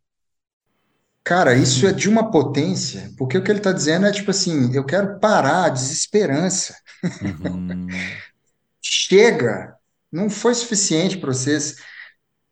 [1.25, 4.75] Cara, isso é de uma potência, porque o que ele está dizendo é tipo assim,
[4.75, 6.77] eu quero parar a desesperança.
[7.23, 7.87] Uhum.
[8.83, 9.77] Chega,
[10.11, 11.77] não foi suficiente para vocês.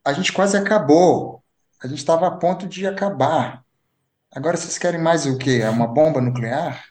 [0.04, 1.42] A gente quase acabou.
[1.82, 3.64] A gente estava a ponto de acabar.
[4.32, 5.62] Agora vocês querem mais o quê?
[5.64, 6.84] Uma bomba nuclear?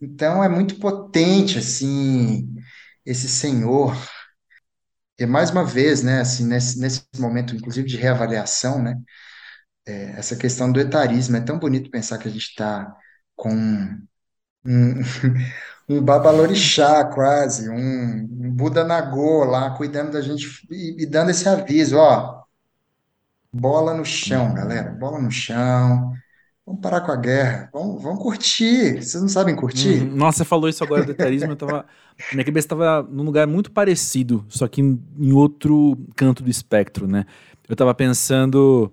[0.00, 2.52] Então é muito potente assim
[3.06, 3.96] esse senhor.
[5.18, 8.96] E mais uma vez, né, assim, nesse, nesse momento, inclusive de reavaliação, né,
[9.88, 12.94] é, essa questão do etarismo é tão bonito pensar que a gente está
[13.36, 13.52] com
[14.64, 15.02] um,
[15.88, 21.48] um babalorixá quase, um, um Buda Nagô lá cuidando da gente e, e dando esse
[21.48, 22.38] aviso, ó,
[23.52, 24.90] Bola no chão, galera.
[24.90, 26.12] Bola no chão.
[26.66, 27.70] Vamos parar com a guerra.
[27.72, 29.02] Vamos, vamos curtir.
[29.02, 30.02] Vocês não sabem curtir?
[30.02, 31.52] Hum, nossa, você falou isso agora do etarismo.
[31.52, 31.86] Eu tava,
[32.32, 37.08] minha cabeça estava num lugar muito parecido, só que em, em outro canto do espectro,
[37.08, 37.24] né?
[37.68, 38.92] eu tava pensando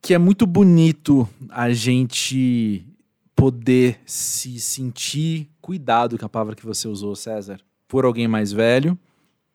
[0.00, 2.86] que é muito bonito a gente
[3.34, 8.50] poder se sentir cuidado, que é a palavra que você usou, César, por alguém mais
[8.52, 8.98] velho,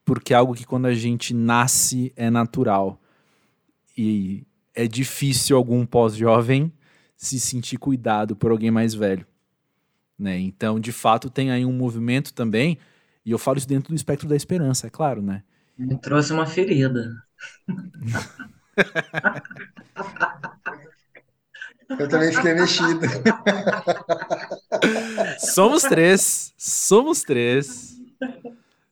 [0.05, 3.01] porque é algo que quando a gente nasce é natural.
[3.97, 6.71] E é difícil algum pós-jovem
[7.15, 9.25] se sentir cuidado por alguém mais velho.
[10.17, 10.39] Né?
[10.39, 12.77] Então, de fato, tem aí um movimento também,
[13.25, 15.43] e eu falo isso dentro do espectro da esperança, é claro, né?
[15.77, 17.11] Me trouxe uma ferida.
[21.99, 23.01] Eu também fiquei mexido.
[25.39, 27.99] somos três, somos três.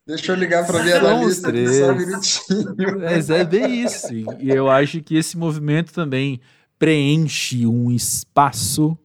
[0.06, 1.78] Deixa eu ligar para ver a lista três.
[1.78, 2.76] só um minutinho.
[3.00, 4.08] Mas é bem isso.
[4.40, 6.42] E eu acho que esse movimento também
[6.78, 8.98] preenche um espaço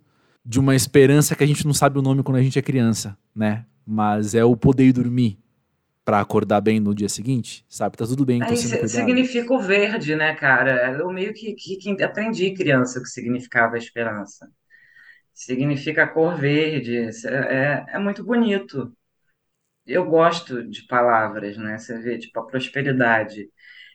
[0.45, 3.17] de uma esperança que a gente não sabe o nome quando a gente é criança,
[3.35, 3.65] né?
[3.87, 5.39] Mas é o poder dormir
[6.05, 7.97] para acordar bem no dia seguinte, sabe?
[7.97, 8.43] Tá tudo bem.
[8.43, 10.93] Aí significa o verde, né, cara?
[10.99, 14.51] Eu meio que, que, que aprendi criança o que significava a esperança.
[15.33, 17.09] Significa a cor verde.
[17.27, 18.93] É, é muito bonito
[19.87, 21.79] eu gosto de palavras, né?
[21.79, 23.51] Você vê, tipo, a prosperidade,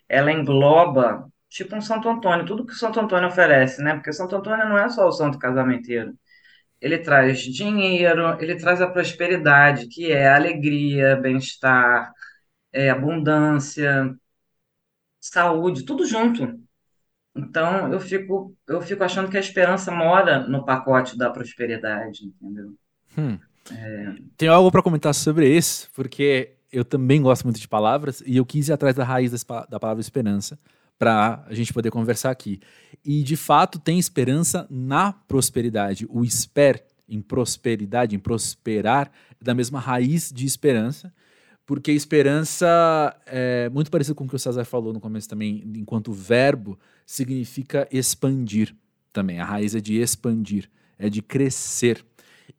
[0.09, 3.95] ela engloba, tipo um Santo Antônio, tudo que o Santo Antônio oferece, né?
[3.95, 6.13] Porque o Santo Antônio não é só o santo casamenteiro.
[6.81, 12.11] Ele traz dinheiro, ele traz a prosperidade, que é alegria, bem-estar,
[12.71, 14.15] é, abundância,
[15.19, 16.59] saúde, tudo junto.
[17.35, 22.73] Então, eu fico, eu fico achando que a esperança mora no pacote da prosperidade, entendeu?
[23.17, 23.39] Hum.
[23.71, 24.15] É...
[24.37, 28.45] Tenho algo para comentar sobre isso, porque eu também gosto muito de palavras e eu
[28.45, 29.31] quis ir atrás da raiz
[29.69, 30.57] da palavra esperança
[30.99, 32.59] para a gente poder conversar aqui.
[33.03, 36.05] E de fato tem esperança na prosperidade.
[36.09, 39.09] O esper em prosperidade, em prosperar,
[39.41, 41.11] é da mesma raiz de esperança,
[41.65, 46.11] porque esperança é muito parecido com o que o César falou no começo também, enquanto
[46.11, 48.75] verbo significa expandir
[49.11, 49.39] também.
[49.39, 52.05] A raiz é de expandir, é de crescer.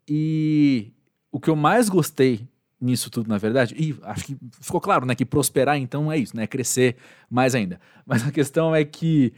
[0.09, 0.92] E
[1.31, 2.48] o que eu mais gostei
[2.81, 6.37] nisso tudo, na verdade, e acho que ficou claro, né, que prosperar então é isso,
[6.37, 6.97] né, crescer
[7.29, 7.81] mais ainda.
[8.07, 9.33] Mas a questão é que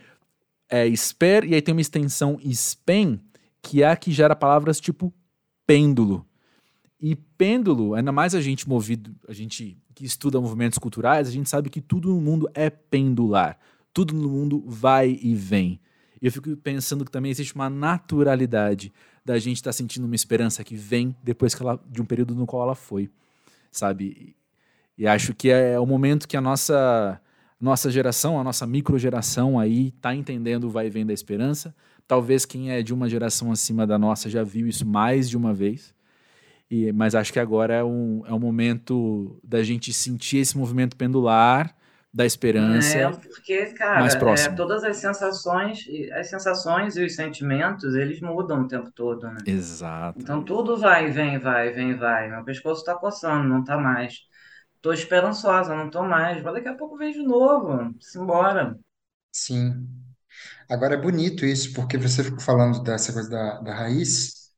[0.71, 3.21] é esper e aí tem uma extensão spen,
[3.61, 5.13] que é a que gera palavras tipo
[5.67, 6.27] pêndulo.
[7.01, 11.49] E pêndulo, ainda mais a gente movido, a gente que estuda movimentos culturais, a gente
[11.49, 13.59] sabe que tudo no mundo é pendular.
[13.93, 15.81] Tudo no mundo vai e vem.
[16.21, 18.93] E eu fico pensando que também existe uma naturalidade
[19.25, 22.35] da gente estar tá sentindo uma esperança que vem depois que ela, de um período
[22.35, 23.11] no qual ela foi,
[23.73, 24.37] sabe?
[24.97, 27.21] E acho que é o momento que a nossa
[27.59, 31.75] nossa geração, a nossa microgeração aí está entendendo o vai e vem da esperança.
[32.09, 35.55] Talvez quem é de uma geração acima da nossa já viu isso mais de uma
[35.55, 35.95] vez.
[36.69, 40.97] E, mas acho que agora é um, é um momento da gente sentir esse movimento
[40.97, 41.73] pendular
[42.13, 42.99] da esperança.
[42.99, 44.53] É, porque, cara, mais próximo.
[44.53, 49.39] É, todas as sensações, as sensações e os sentimentos, eles mudam o tempo todo, né?
[49.47, 50.21] Exato.
[50.21, 52.29] Então tudo vai, vem, vai, vem, vai.
[52.29, 54.21] Meu pescoço tá coçando, não tá mais.
[54.83, 56.43] Tô esperançosa, não tô mais.
[56.43, 57.95] Mas daqui a pouco vem de novo.
[57.99, 58.77] Simbora.
[59.31, 59.89] Sim.
[60.69, 64.51] Agora é bonito isso, porque você ficou falando dessa coisa da, da raiz,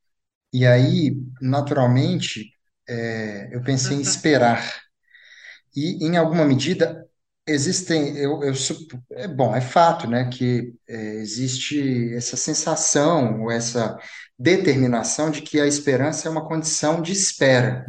[0.53, 2.51] e aí, naturalmente,
[2.87, 4.85] é, eu pensei em esperar.
[5.75, 7.04] E, em alguma medida,
[7.47, 8.53] Existem, eu, eu,
[9.11, 13.99] é bom, é fato, né, que é, existe essa sensação, ou essa
[14.37, 17.85] determinação de que a esperança é uma condição de espera.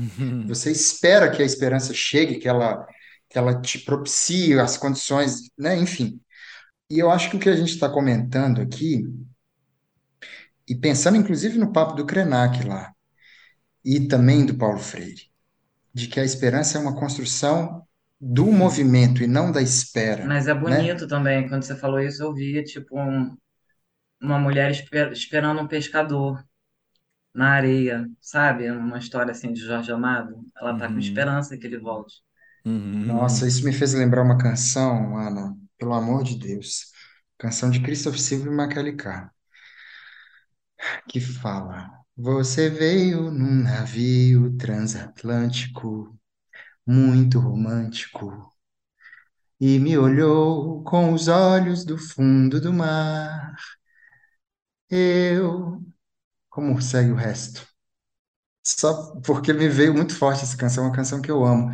[0.47, 2.87] Você espera que a esperança chegue, que ela,
[3.31, 6.21] que ela te propicie as condições, né, enfim.
[6.91, 9.05] E eu acho que o que a gente está comentando aqui,
[10.69, 12.93] e pensando inclusive no papo do Krenak lá,
[13.83, 15.31] e também do Paulo Freire,
[15.95, 17.87] de que a esperança é uma construção
[18.21, 20.95] do movimento e não da espera, Mas é né?
[20.95, 23.37] bonito também, quando você falou isso, eu via tipo um-
[24.23, 26.45] uma mulher esper- esperando um pescador
[27.35, 28.71] na areia, sabe?
[28.71, 30.35] Uma história assim de Jorge Amado.
[30.57, 32.17] Ela tá com Uhum, esperança que ele volte.
[32.65, 33.05] uhum.
[33.05, 36.93] Nossa, isso me fez lembrar uma canção, Ana, pelo amor de Deus.
[37.39, 38.97] Canção de Christopher Silva e Macaulay
[41.09, 46.17] que fala: Você veio num navio transatlântico,
[46.87, 48.53] muito romântico.
[49.61, 53.55] e me olhou com os olhos do fundo do mar.
[54.91, 55.81] Eu,
[56.51, 57.67] como segue o resto?
[58.65, 61.71] Só porque me veio muito forte essa canção, é uma canção que eu amo.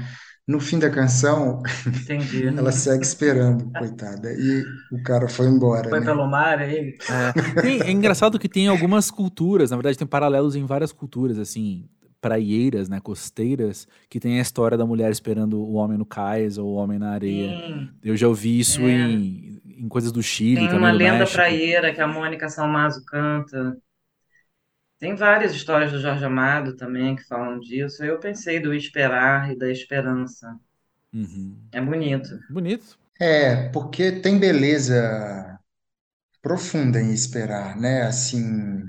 [0.46, 1.62] No fim da canção,
[1.94, 2.46] Entendi.
[2.56, 4.32] ela segue esperando, coitada.
[4.34, 6.06] E o cara foi embora, Foi né?
[6.06, 6.96] pelo mar aí?
[7.08, 7.34] É.
[7.60, 11.88] Tem- é engraçado que tem algumas culturas, na verdade tem paralelos em várias culturas, assim,
[12.22, 16.68] praieiras, né, costeiras, que tem a história da mulher esperando o homem no cais ou
[16.70, 17.60] o homem na areia.
[17.66, 17.90] Sim.
[18.02, 18.88] Eu já ouvi isso É.
[18.88, 21.32] em, em coisas do Chile, Tem também uma lenda México.
[21.32, 23.76] praieira que a Mônica Salmazo canta.
[24.98, 28.02] Tem várias histórias do Jorge Amado também que falam disso.
[28.02, 30.58] Eu pensei do esperar e da esperança.
[31.12, 31.70] Uhum.
[31.70, 32.30] É bonito.
[32.48, 32.98] Bonito.
[33.20, 35.58] É, porque tem beleza
[36.42, 38.02] profunda em esperar, né?
[38.02, 38.84] Assim,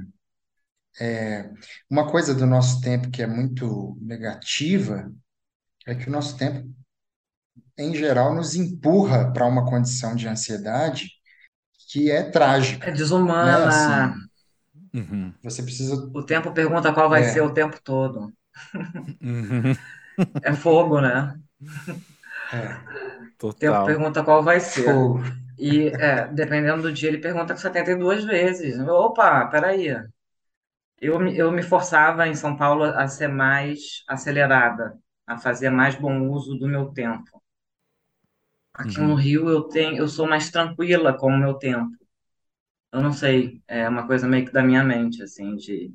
[0.99, 1.49] é,
[1.89, 5.11] uma coisa do nosso tempo que é muito negativa
[5.87, 6.69] é que o nosso tempo,
[7.77, 11.09] em geral, nos empurra para uma condição de ansiedade
[11.91, 12.23] que é
[12.85, 12.91] É trágica,
[13.39, 13.55] né?
[13.55, 13.67] desumana.
[13.67, 14.13] Assim,
[14.93, 15.33] Uhum.
[15.43, 18.33] você precisa, O tempo pergunta qual vai ser é, o tempo todo.
[19.21, 19.75] Uhum.
[20.41, 21.39] É fogo, né?
[22.51, 22.79] é,
[23.55, 23.83] O tempo Total.
[23.83, 24.95] pergunta qual vai ser.
[24.95, 25.23] fogo.
[25.57, 28.79] E, é, dependendo do dia, ele pergunta 72 vezes.
[28.79, 29.87] Opa, peraí.
[31.03, 35.95] Eu, me- eu me forçava em São Paulo a ser mais acelerada, a fazer mais
[35.95, 37.43] bom uso do meu tempo.
[38.71, 39.15] Aqui no Uhum.
[39.15, 41.91] Rio eu tenho, eu sou mais tranquila com o meu tempo.
[42.91, 45.93] Eu não sei, é uma coisa meio que da minha mente, assim, de,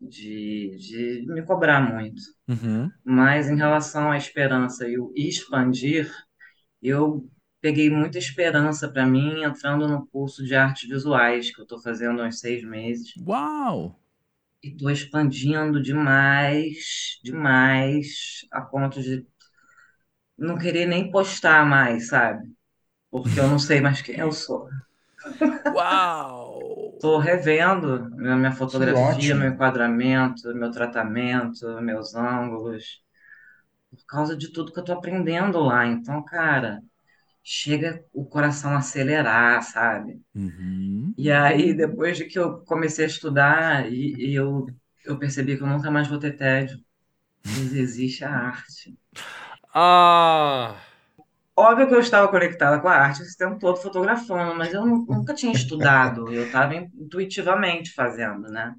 [0.00, 2.22] de, de me cobrar muito.
[2.48, 2.92] Uhum.
[3.04, 6.12] Mas em relação à esperança e o expandir,
[6.82, 7.28] eu
[7.60, 12.22] peguei muita esperança para mim entrando no curso de artes visuais que eu estou fazendo
[12.22, 13.12] há uns seis meses.
[13.26, 13.96] Uau!
[14.62, 19.26] E estou expandindo demais, demais, a ponto de
[20.36, 22.46] não querer nem postar mais, sabe?
[23.10, 24.68] Porque eu não sei mais quem eu sou.
[25.74, 26.94] Uau!
[26.94, 29.52] Estou revendo a minha fotografia, meu ótimo.
[29.52, 33.02] enquadramento, meu tratamento, meus ângulos,
[33.90, 35.86] por causa de tudo que eu estou aprendendo lá.
[35.86, 36.80] Então, cara,
[37.42, 40.20] chega o coração a acelerar, sabe?
[40.34, 41.14] Uhum.
[41.16, 44.66] E aí, depois de que eu comecei a estudar, e, e eu,
[45.04, 46.78] eu percebi que eu nunca mais vou ter tédio.
[47.44, 48.96] Mas existe a arte.
[49.74, 50.76] Ah!
[51.56, 55.04] Óbvio que eu estava conectada com a arte esse tempo todo fotografando, mas eu nu-
[55.06, 58.74] nunca tinha estudado, eu estava intuitivamente fazendo, né?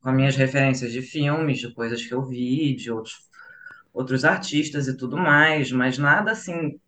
[0.00, 3.14] Com as minhas referências de filmes, de coisas que eu vi, de outros,
[3.94, 6.80] outros artistas e tudo mais, mas nada assim,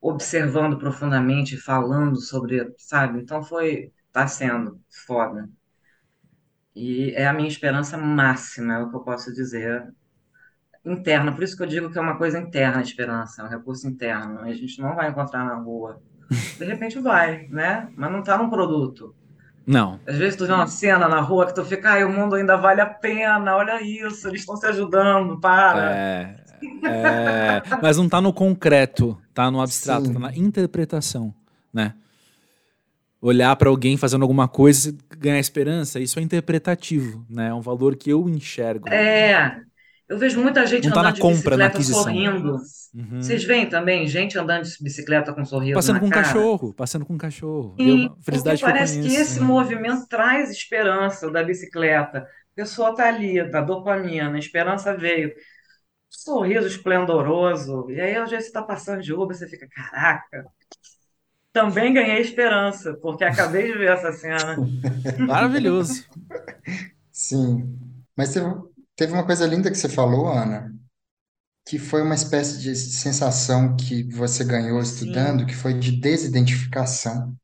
[0.00, 3.20] observando profundamente, falando sobre, sabe?
[3.20, 5.48] Então foi, tá sendo foda.
[6.74, 9.92] E é a minha esperança máxima, é o que eu posso dizer,
[10.84, 11.32] interna.
[11.32, 13.86] Por isso que eu digo que é uma coisa interna a esperança, é um recurso
[13.88, 14.40] interno.
[14.40, 16.00] A gente não vai encontrar na rua.
[16.58, 17.88] De repente vai, né?
[17.96, 19.14] Mas não tá no produto.
[19.66, 20.00] Não.
[20.06, 22.56] Às vezes tu vê uma cena na rua que tu fica, ai, o mundo ainda
[22.56, 25.94] vale a pena, olha isso, eles estão se ajudando, para.
[25.94, 26.36] É,
[26.84, 30.14] é, mas não tá no concreto, tá no abstrato, Sim.
[30.14, 31.32] tá na interpretação,
[31.72, 31.94] né?
[33.20, 37.48] Olhar pra alguém fazendo alguma coisa e ganhar esperança, isso é interpretativo, né?
[37.50, 38.88] É um valor que eu enxergo.
[38.88, 39.60] É,
[40.08, 42.56] eu vejo muita gente Não tá na andando de compra, na bicicleta sorrindo.
[42.92, 43.22] Uhum.
[43.22, 46.26] Vocês veem também gente andando de bicicleta com um sorriso Passando na com um cara?
[46.26, 47.76] cachorro, passando com um cachorro.
[47.78, 49.22] Sim, felicidade que eu parece que conheço.
[49.22, 52.18] esse movimento traz esperança da bicicleta.
[52.20, 55.32] A pessoa tá ali, da dopamina, a esperança veio.
[56.10, 57.90] Sorriso esplendoroso.
[57.90, 60.46] E aí, às vezes, você tá passando de Uber, você fica, caraca,
[61.52, 64.56] também ganhei esperança, porque acabei de ver essa cena.
[65.18, 66.04] Maravilhoso.
[67.10, 67.76] Sim.
[68.16, 68.46] Mas teve,
[68.96, 70.72] teve uma coisa linda que você falou, Ana,
[71.66, 77.36] que foi uma espécie de sensação que você ganhou Sim, estudando, que foi de desidentificação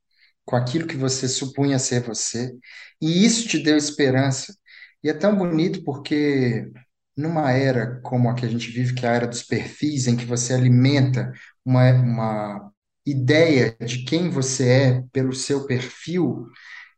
[0.44, 2.54] com aquilo que você supunha ser você,
[3.00, 4.54] e isso te deu esperança.
[5.02, 6.70] E é tão bonito porque
[7.16, 10.16] numa era como a que a gente vive, que é a era dos perfis, em
[10.16, 11.32] que você alimenta
[11.64, 12.72] uma, uma
[13.06, 16.48] ideia de quem você é pelo seu perfil,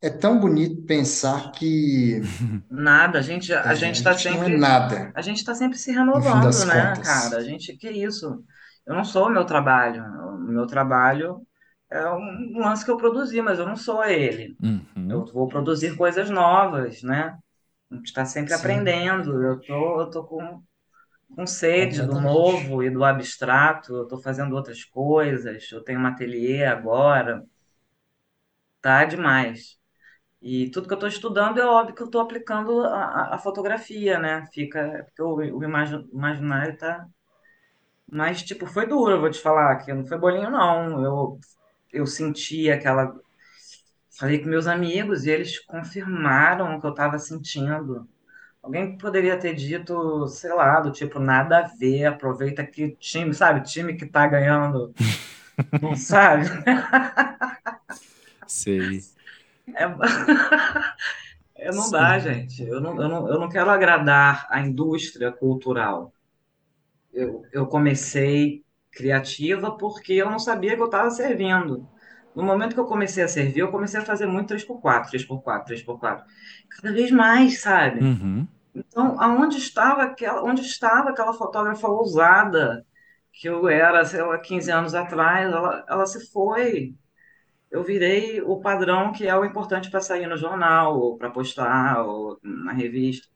[0.03, 2.21] é tão bonito pensar que
[2.71, 3.19] nada.
[3.19, 5.55] A gente, a é, gente a está gente não é sempre, nada, a gente tá
[5.55, 7.07] sempre se renovando, né, contas.
[7.07, 7.37] cara?
[7.39, 8.45] A gente, que isso?
[8.87, 10.05] Eu não sou o meu trabalho.
[10.05, 11.41] O meu trabalho
[11.91, 14.57] é um lance que eu produzi, mas eu não sou ele.
[14.63, 15.11] Uhum.
[15.11, 17.37] Eu vou produzir coisas novas, né?
[17.91, 19.43] A gente está sempre Sim, aprendendo.
[19.43, 20.63] Eu tô, eu tô com,
[21.37, 23.95] com sede do novo e do abstrato.
[23.97, 25.71] Eu tô fazendo outras coisas.
[25.73, 27.45] Eu tenho um ateliê agora.
[28.81, 29.79] Tá demais.
[30.43, 34.19] E tudo que eu estou estudando é óbvio que eu estou aplicando a, a- fotografia,
[34.19, 34.47] né?
[34.53, 37.07] Fica, porque o, o imagi- imaginário tá.
[38.11, 41.03] Mas, tipo, foi duro, eu vou te falar, que não foi bolinho, não.
[41.05, 41.41] Eu,
[41.93, 43.19] eu senti aquela.
[44.19, 48.09] Falei com meus amigos e eles confirmaram o que eu estava sentindo.
[48.63, 53.63] Alguém poderia ter dito, sei lá, do tipo, nada a ver, aproveita que time, sabe?
[53.63, 54.93] Time que tá ganhando,
[55.83, 56.47] não sabe?
[58.47, 59.01] Sei.
[59.75, 59.85] É...
[61.57, 62.63] é, não dá, gente.
[62.63, 66.13] Eu não, eu, não, eu não quero agradar a indústria cultural.
[67.13, 71.87] Eu, eu comecei criativa porque eu não sabia que eu estava servindo.
[72.37, 76.25] No momento que eu comecei a servir, eu comecei a fazer muito 3x4, 3x4, 3x4.
[76.71, 78.01] Cada vez mais, sabe?
[78.01, 78.47] Uhum.
[78.75, 82.87] Então, aonde estava aquela, onde estava aquela fotógrafa ousada
[83.33, 85.51] que eu era, sei lá, 15 anos atrás?
[85.51, 86.95] Ela, ela se foi.
[87.71, 92.03] Eu virei o padrão que é o importante para sair no jornal, ou para postar,
[92.03, 93.29] ou na revista.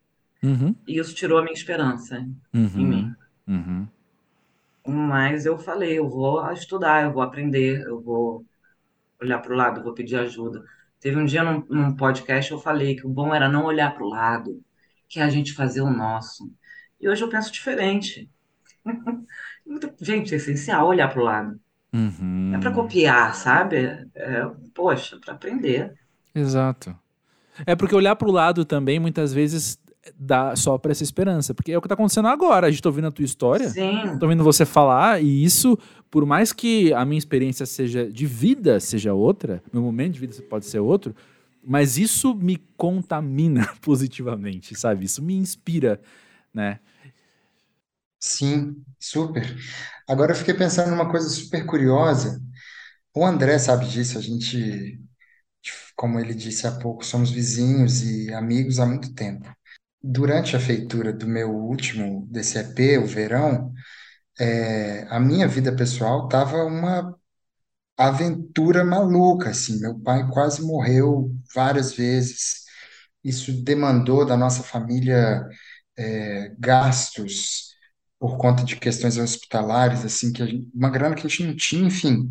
[0.43, 0.75] Uhum.
[0.87, 2.87] E isso tirou a minha esperança em Uhum.
[2.89, 3.17] mim.
[3.49, 3.89] Uhum.
[4.87, 8.45] Mas eu falei, eu vou estudar, eu vou aprender, eu vou
[9.21, 10.65] olhar para o lado, vou pedir ajuda.
[11.01, 14.05] Teve um dia num, num podcast eu falei que o bom era não olhar para
[14.05, 14.63] o lado,
[15.09, 16.53] que é a gente fazer o nosso.
[17.01, 18.31] E hoje eu penso diferente.
[20.01, 21.61] Gente, é essencial olhar para o lado.
[21.93, 22.53] Uhum.
[22.55, 23.77] É para copiar, sabe?
[24.15, 25.95] É, poxa, para aprender.
[26.35, 26.97] Exato.
[27.67, 29.79] É porque olhar pro lado também, muitas vezes,
[30.19, 31.55] dá só pra essa esperança.
[31.55, 32.67] Porque é o que tá acontecendo agora.
[32.67, 35.79] A gente tá ouvindo a tua história, Sim, tô ouvindo você falar, e isso,
[36.11, 40.35] por mais que a minha experiência seja de vida seja outra, meu momento de vida
[40.49, 41.15] pode ser outro,
[41.65, 45.05] mas isso me contamina positivamente, sabe?
[45.07, 46.01] Isso me inspira,
[46.53, 46.81] né?
[48.19, 49.43] Sim, super.
[50.09, 52.41] Agora eu fiquei pensando numa coisa super curiosa.
[53.15, 55.01] O André sabe disso, a gente,
[55.97, 59.49] como ele disse há pouco, somos vizinhos e amigos há muito tempo.
[60.03, 63.73] Durante a feitura do meu último EP, o Verão,
[64.41, 67.17] é, a minha vida pessoal estava uma
[67.97, 69.81] aventura maluca, assim.
[69.81, 72.65] Meu pai quase morreu várias vezes.
[73.25, 75.47] Isso demandou da nossa família
[75.99, 77.71] é, gastos
[78.19, 81.87] por conta de questões hospitalares, assim, que gente- uma grana que a gente não tinha,
[81.89, 82.31] enfim.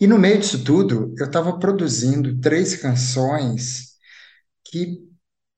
[0.00, 3.94] E no meio disso tudo, eu estava produzindo três canções
[4.64, 5.05] que,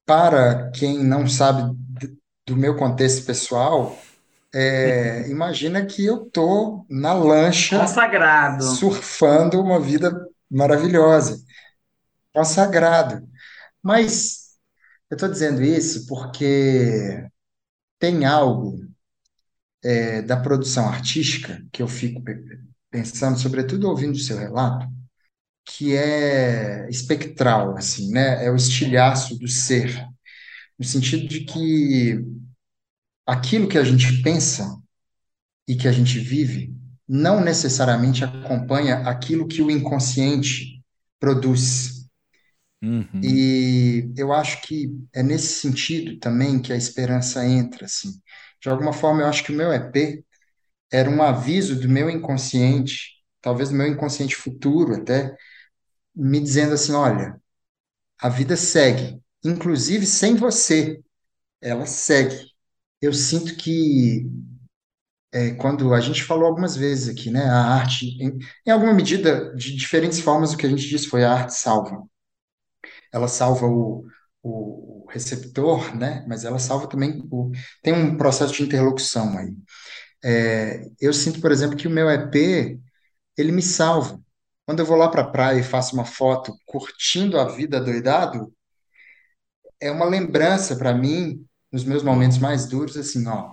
[0.09, 1.77] para quem não sabe
[2.47, 3.99] do meu contexto pessoal,
[4.55, 8.59] é, imagina que eu tô na lancha consagrado.
[8.59, 10.11] surfando uma vida
[10.51, 11.43] maravilhosa,
[12.35, 13.29] consagrado.
[13.83, 14.51] Mas
[15.11, 17.29] eu estou dizendo isso porque
[18.01, 18.79] tem algo
[19.91, 24.87] é, da produção artística que eu fico pe- pensando, sobretudo ouvindo o seu relato,
[25.69, 28.45] que é espectral, assim, né?
[28.45, 30.07] É o estilhaço do ser,
[30.79, 32.19] no sentido de que
[33.27, 34.67] aquilo que a gente pensa
[35.69, 36.75] e que a gente vive
[37.07, 40.83] não necessariamente acompanha aquilo que o inconsciente
[41.21, 42.07] produz.
[42.83, 43.21] Uhum.
[43.23, 48.13] E eu acho que é nesse sentido também que a esperança entra, assim.
[48.61, 50.25] De alguma forma, eu acho que o meu EP
[50.91, 55.37] era um aviso do meu inconsciente, talvez do meu inconsciente futuro até,
[56.19, 57.41] me dizendo assim, olha,
[58.21, 61.03] a vida segue, inclusive sem você,
[61.63, 62.51] ela segue.
[63.03, 64.27] Eu sinto que
[65.33, 69.55] é, quando a gente falou algumas vezes aqui, né, a arte, em, em alguma medida,
[69.55, 72.03] de diferentes formas, o que a gente disse foi a arte salva.
[73.13, 74.07] Ela salva o,
[74.43, 77.51] o receptor, né, mas ela salva também o,
[77.83, 79.55] tem um processo de interlocução aí.
[80.25, 82.81] É, eu sinto, por exemplo, que o meu EP,
[83.37, 84.21] ele me salva.
[84.69, 88.53] Quando eu vou lá para a praia e faço uma foto curtindo a vida doidado,
[89.81, 93.51] é uma lembrança para mim, nos meus momentos mais duros, assim, ó,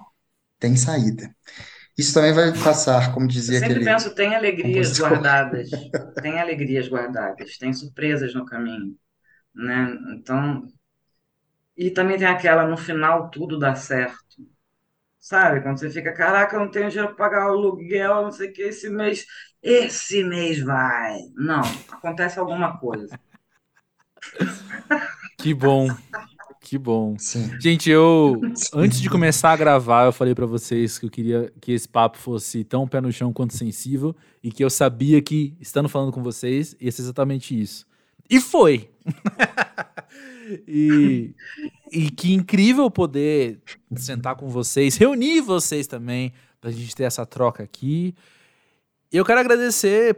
[0.59, 1.35] tem saída.
[1.97, 4.93] Isso também vai passar, como Eu dizia sempre aquele penso, tem alegrias compositor.
[4.93, 5.69] guardadas,
[6.21, 8.97] tem alegrias guardadas, tem surpresas no caminho,
[9.55, 9.95] né?
[10.15, 10.67] Então,
[11.77, 14.37] e também tem aquela, no final tudo dá certo,
[15.19, 15.61] sabe?
[15.61, 18.53] Quando você fica, caraca, eu não tenho dinheiro para pagar o aluguel, não sei o
[18.53, 19.25] que, esse mês,
[19.65, 21.17] esse mês vai.
[21.35, 21.61] Não,
[21.91, 23.19] acontece alguma coisa.
[25.39, 25.87] Que bom.
[26.61, 27.17] Que bom.
[27.17, 27.49] Sim.
[27.59, 28.39] Gente, eu
[28.73, 32.19] antes de começar a gravar, eu falei pra vocês que eu queria que esse papo
[32.19, 36.21] fosse tão pé no chão quanto sensível e que eu sabia que estando falando com
[36.21, 37.87] vocês ia ser exatamente isso.
[38.29, 38.91] E foi.
[40.67, 41.33] e,
[41.91, 43.59] e que incrível poder
[43.95, 48.13] sentar com vocês, reunir vocês também pra gente ter essa troca aqui.
[49.11, 50.17] E eu quero agradecer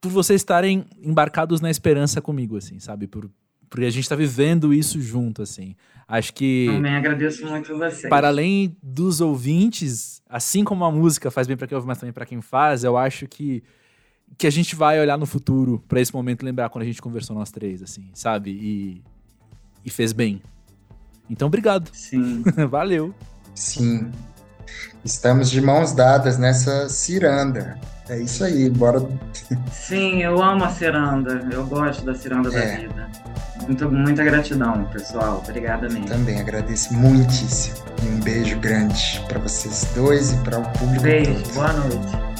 [0.00, 3.06] por vocês estarem embarcados na esperança comigo, assim, sabe?
[3.06, 3.30] Por,
[3.70, 5.76] porque a gente tá vivendo isso junto, assim.
[6.08, 8.08] Acho que, Também agradeço muito vocês.
[8.08, 12.12] para além dos ouvintes, assim como a música faz bem para quem ouve, mas também
[12.12, 13.62] para quem faz, eu acho que,
[14.36, 17.00] que a gente vai olhar no futuro para esse momento e lembrar quando a gente
[17.00, 18.50] conversou nós três, assim, sabe?
[18.50, 19.02] E,
[19.84, 20.42] e fez bem.
[21.30, 21.88] Então, obrigado.
[21.94, 22.42] Sim.
[22.68, 23.14] Valeu.
[23.54, 24.10] Sim.
[25.04, 27.76] Estamos de mãos dadas nessa ciranda.
[28.08, 29.00] É isso aí, bora.
[29.72, 31.48] Sim, eu amo a ciranda.
[31.52, 32.76] Eu gosto da ciranda da É.
[32.78, 33.08] vida.
[33.66, 35.42] Muito, muita gratidão, pessoal.
[35.46, 36.06] Obrigada mesmo.
[36.06, 37.76] Também agradeço muitíssimo.
[38.02, 41.54] E um beijo grande para vocês dois e para o público Beijo, todo.
[41.54, 42.31] boa noite.